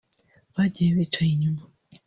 [0.55, 1.63] bagiye bicaye inyuma